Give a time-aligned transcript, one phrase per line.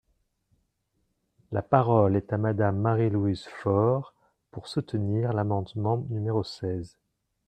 [1.51, 4.15] La parole est à Madame Marie-Louise Fort,
[4.49, 6.97] pour soutenir l’amendement numéro seize.